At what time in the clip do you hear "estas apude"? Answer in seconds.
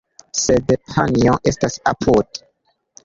1.53-2.47